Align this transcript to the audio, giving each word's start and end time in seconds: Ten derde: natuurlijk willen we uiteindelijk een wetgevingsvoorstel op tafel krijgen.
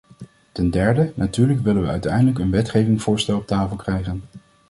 Ten 0.51 0.69
derde: 0.69 1.11
natuurlijk 1.15 1.59
willen 1.61 1.81
we 1.81 1.87
uiteindelijk 1.87 2.39
een 2.39 2.51
wetgevingsvoorstel 2.51 3.37
op 3.37 3.47
tafel 3.47 3.75
krijgen. 3.77 4.23